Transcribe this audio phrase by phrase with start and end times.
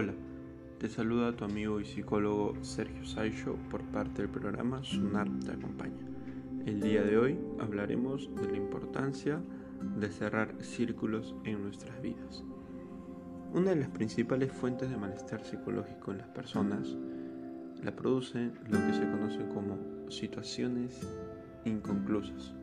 [0.00, 0.14] Hola,
[0.78, 6.06] te saluda tu amigo y psicólogo Sergio Saicho por parte del programa Sunar te acompaña.
[6.66, 9.40] El día de hoy hablaremos de la importancia
[9.98, 12.44] de cerrar círculos en nuestras vidas.
[13.52, 16.96] Una de las principales fuentes de malestar psicológico en las personas
[17.82, 19.78] la produce lo que se conoce como
[20.08, 21.00] situaciones
[21.64, 22.54] inconclusas.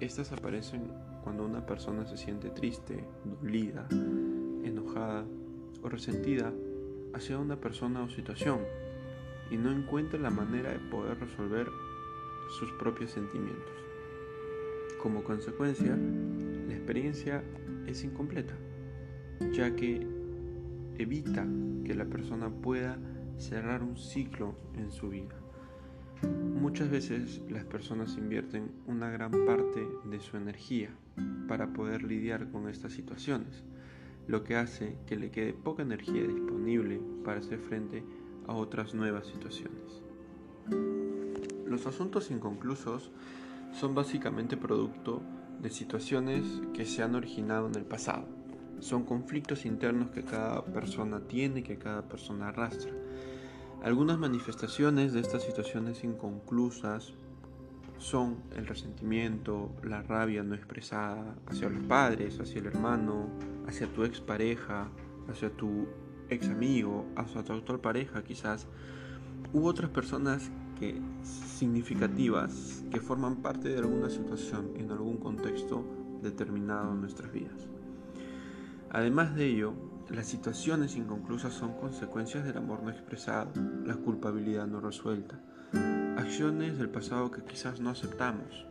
[0.00, 0.84] Estas aparecen
[1.22, 3.04] cuando una persona se siente triste,
[3.42, 3.86] dolida,
[4.64, 5.26] enojada
[5.82, 6.52] o resentida
[7.14, 8.60] hacia una persona o situación
[9.50, 11.68] y no encuentra la manera de poder resolver
[12.58, 13.74] sus propios sentimientos.
[15.02, 17.42] Como consecuencia, la experiencia
[17.86, 18.54] es incompleta,
[19.52, 20.06] ya que
[20.98, 21.46] evita
[21.84, 22.98] que la persona pueda
[23.38, 25.34] cerrar un ciclo en su vida.
[26.22, 30.90] Muchas veces las personas invierten una gran parte de su energía
[31.46, 33.62] para poder lidiar con estas situaciones,
[34.26, 38.04] lo que hace que le quede poca energía disponible para hacer frente
[38.46, 40.02] a otras nuevas situaciones.
[41.66, 43.10] Los asuntos inconclusos
[43.72, 45.22] son básicamente producto
[45.60, 48.26] de situaciones que se han originado en el pasado.
[48.80, 52.92] Son conflictos internos que cada persona tiene, que cada persona arrastra.
[53.82, 57.14] Algunas manifestaciones de estas situaciones inconclusas
[57.98, 63.28] son el resentimiento, la rabia no expresada hacia los padres, hacia el hermano,
[63.66, 64.88] hacia tu expareja,
[65.28, 65.86] hacia tu
[66.28, 68.66] ex amigo, hacia tu actual pareja quizás,
[69.52, 75.84] u otras personas que significativas que forman parte de alguna situación en algún contexto
[76.22, 77.68] determinado en nuestras vidas.
[78.90, 79.72] Además de ello,
[80.10, 83.50] las situaciones inconclusas son consecuencias del amor no expresado,
[83.84, 85.40] la culpabilidad no resuelta,
[86.16, 88.66] acciones del pasado que quizás no aceptamos.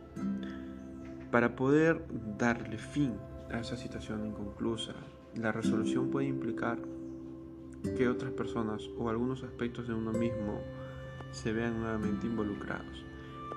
[1.30, 2.04] Para poder
[2.38, 3.14] darle fin
[3.50, 4.94] a esa situación inconclusa,
[5.34, 6.78] la resolución puede implicar
[7.96, 10.60] que otras personas o algunos aspectos de uno mismo
[11.30, 13.04] se vean nuevamente involucrados,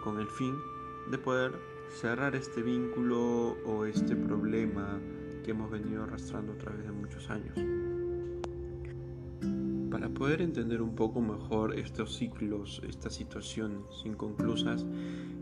[0.03, 0.56] con el fin
[1.09, 1.53] de poder
[1.90, 5.00] cerrar este vínculo o este problema
[5.44, 7.88] que hemos venido arrastrando a través de muchos años.
[10.00, 14.86] Para poder entender un poco mejor estos ciclos, estas situaciones inconclusas,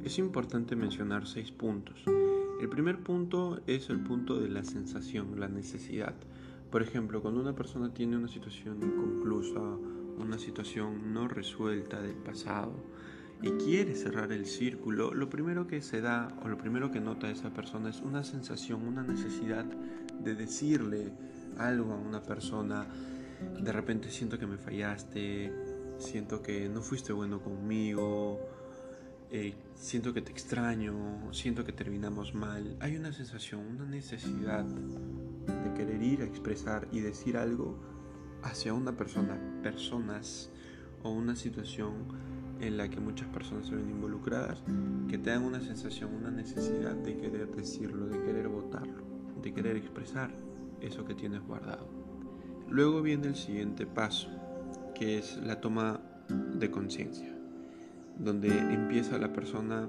[0.04, 2.04] es importante mencionar seis puntos.
[2.60, 6.16] El primer punto es el punto de la sensación, la necesidad.
[6.72, 9.62] Por ejemplo, cuando una persona tiene una situación inconclusa,
[10.18, 12.74] una situación no resuelta del pasado
[13.44, 17.30] y quiere cerrar el círculo, lo primero que se da o lo primero que nota
[17.30, 21.14] esa persona es una sensación, una necesidad de decirle
[21.60, 22.88] algo a una persona.
[23.60, 25.52] De repente siento que me fallaste,
[25.98, 28.40] siento que no fuiste bueno conmigo,
[29.30, 32.78] eh, siento que te extraño, siento que terminamos mal.
[32.80, 37.78] Hay una sensación, una necesidad de querer ir a expresar y decir algo
[38.44, 40.50] hacia una persona, personas
[41.04, 41.94] o una situación
[42.60, 44.64] en la que muchas personas se ven involucradas,
[45.10, 49.04] que te dan una sensación, una necesidad de querer decirlo, de querer votarlo,
[49.42, 50.32] de querer expresar
[50.82, 52.07] eso que tienes guardado.
[52.70, 54.30] Luego viene el siguiente paso,
[54.94, 57.34] que es la toma de conciencia,
[58.20, 59.88] donde empieza la persona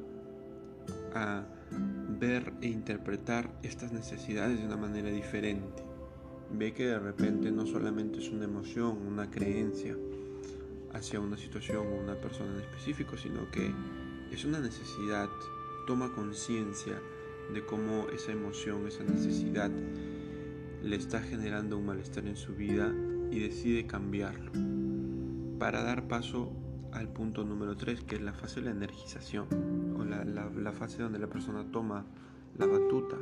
[1.15, 1.45] a
[2.21, 5.83] ver e interpretar estas necesidades de una manera diferente.
[6.53, 9.97] Ve que de repente no solamente es una emoción, una creencia
[10.93, 13.73] hacia una situación o una persona en específico, sino que
[14.31, 15.29] es una necesidad,
[15.87, 17.01] toma conciencia
[17.53, 19.71] de cómo esa emoción, esa necesidad
[20.83, 22.93] le está generando un malestar en su vida
[23.31, 24.53] y decide cambiarlo
[25.59, 26.53] para dar paso
[26.93, 29.47] al punto número 3 que es la fase de la energización
[29.99, 32.07] o la, la fase donde la persona toma
[32.57, 33.17] la batuta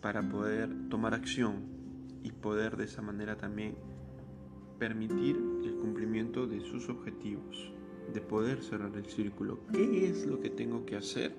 [0.00, 1.82] para poder tomar acción
[2.22, 3.76] y poder de esa manera también
[4.78, 7.72] permitir el cumplimiento de sus objetivos,
[8.12, 9.60] de poder cerrar el círculo.
[9.72, 11.32] ¿Qué es lo que tengo que hacer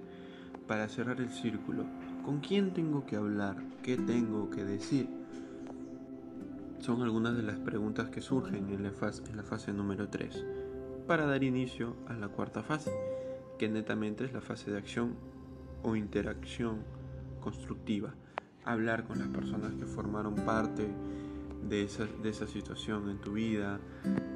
[0.66, 1.86] para cerrar el círculo?
[2.24, 3.58] ¿Con quién tengo que hablar?
[3.84, 5.10] ¿Qué tengo que decir?
[6.80, 8.92] Son algunas de las preguntas que surgen en la
[9.44, 10.46] fase, número 3
[11.08, 12.92] para dar inicio a la cuarta fase,
[13.60, 15.16] que netamente es la fase de acción
[15.84, 16.78] o interacción
[17.42, 18.14] constructiva
[18.66, 20.88] hablar con las personas que formaron parte
[21.68, 23.80] de esa, de esa situación en tu vida.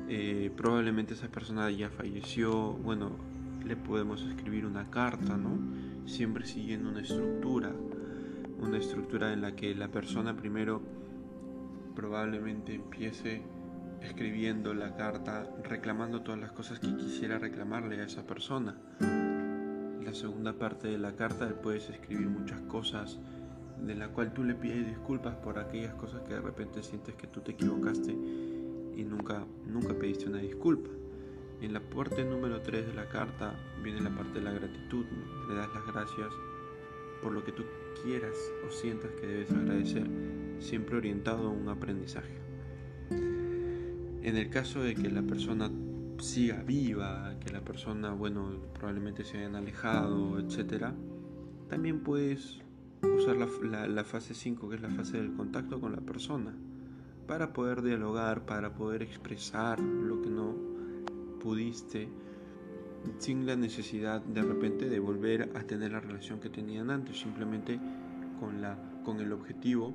[0.09, 3.11] Eh, probablemente esa persona ya falleció, bueno,
[3.67, 6.07] le podemos escribir una carta, ¿no?
[6.07, 7.71] Siempre siguiendo una estructura,
[8.59, 10.81] una estructura en la que la persona primero
[11.95, 13.41] probablemente empiece
[14.01, 18.77] escribiendo la carta, reclamando todas las cosas que quisiera reclamarle a esa persona.
[18.99, 23.19] La segunda parte de la carta puedes escribir muchas cosas
[23.81, 27.27] de la cual tú le pides disculpas por aquellas cosas que de repente sientes que
[27.27, 30.89] tú te equivocaste y nunca, nunca pediste una disculpa.
[31.59, 35.05] En la parte número 3 de la carta viene la parte de la gratitud.
[35.49, 36.31] Le das las gracias
[37.21, 37.63] por lo que tú
[38.03, 38.35] quieras
[38.67, 40.07] o sientas que debes agradecer,
[40.59, 42.37] siempre orientado a un aprendizaje.
[43.09, 45.71] En el caso de que la persona
[46.19, 50.91] siga viva, que la persona, bueno, probablemente se hayan alejado, etc.,
[51.69, 52.59] también puedes
[53.01, 56.53] usar la, la fase 5, que es la fase del contacto con la persona,
[57.25, 60.76] para poder dialogar, para poder expresar lo que no
[61.39, 62.09] pudiste
[63.19, 67.79] sin la necesidad de repente de volver a tener la relación que tenían antes, simplemente
[68.39, 69.93] con, la, con el objetivo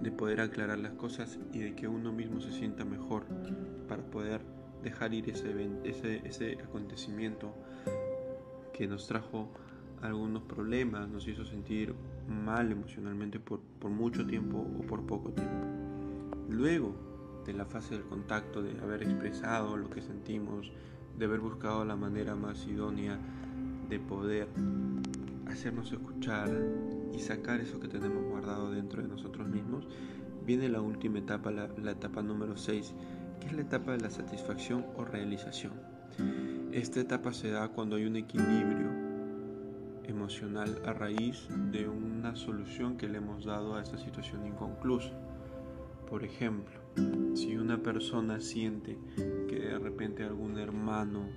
[0.00, 3.24] de poder aclarar las cosas y de que uno mismo se sienta mejor
[3.88, 4.40] para poder
[4.82, 5.52] dejar ir ese,
[5.84, 7.54] ese, ese acontecimiento
[8.72, 9.50] que nos trajo
[10.00, 11.94] algunos problemas, nos hizo sentir
[12.26, 15.66] mal emocionalmente por, por mucho tiempo o por poco tiempo.
[16.48, 17.09] Luego
[17.44, 20.70] de la fase del contacto, de haber expresado lo que sentimos,
[21.18, 23.18] de haber buscado la manera más idónea
[23.88, 24.48] de poder
[25.48, 26.48] hacernos escuchar
[27.12, 29.86] y sacar eso que tenemos guardado dentro de nosotros mismos,
[30.46, 32.94] viene la última etapa, la, etapa número 6,
[33.40, 35.72] que es la etapa de la satisfacción o realización.
[36.72, 38.90] Esta etapa se da cuando hay un equilibrio
[40.04, 45.12] emocional a raíz de una solución que le hemos dado a esa situación inconclusa.
[46.08, 46.79] Por ejemplo,
[47.34, 48.98] si una persona siente
[49.48, 51.28] que de repente algún hermano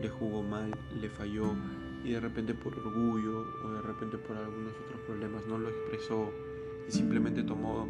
[0.00, 1.54] le jugó mal, le falló
[2.04, 6.32] y de repente por orgullo o de repente por algunos otros problemas no lo expresó
[6.88, 7.88] y simplemente tomó,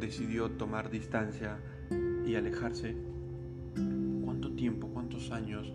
[0.00, 1.58] decidió tomar distancia
[2.26, 2.96] y alejarse,
[4.24, 5.72] ¿cuánto tiempo, cuántos años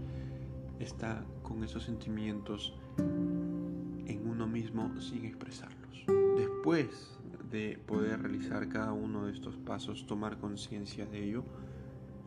[0.79, 6.05] está con esos sentimientos en uno mismo sin expresarlos?
[6.37, 7.18] Después
[7.51, 11.43] de poder realizar cada uno de estos pasos, tomar conciencia de ello,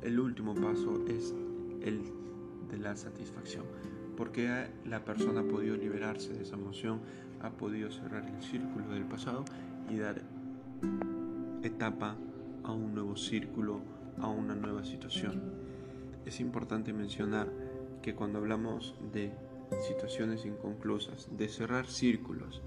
[0.03, 1.35] el último paso es
[1.81, 2.03] el
[2.71, 3.65] de la satisfacción,
[4.17, 7.01] porque la persona ha podido liberarse de esa emoción,
[7.41, 9.45] ha podido cerrar el círculo del pasado
[9.91, 10.23] y dar
[11.63, 12.17] etapa
[12.65, 13.81] a un nuevo círculo,
[14.19, 15.41] a una nueva situación.
[16.25, 17.53] Es importante mencionar
[18.01, 19.33] que cuando hablamos de
[19.87, 22.63] situaciones inconclusas, de cerrar círculos,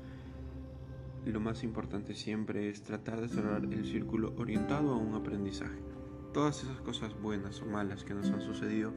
[1.32, 5.80] lo más importante siempre es tratar de cerrar el círculo orientado a un aprendizaje.
[6.34, 8.94] Todas esas cosas buenas o malas que nos han sucedido,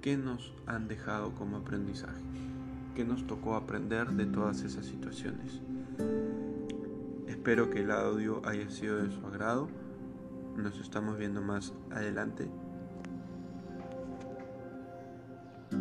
[0.00, 2.22] ¿qué nos han dejado como aprendizaje?
[2.94, 5.60] ¿Qué nos tocó aprender de todas esas situaciones?
[7.26, 9.68] Espero que el audio haya sido de su agrado.
[10.56, 12.48] Nos estamos viendo más adelante.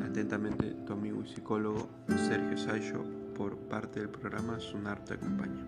[0.04, 5.66] Atentamente, tu amigo y psicólogo Sergio Sayo por parte del programa Sunar te acompaña.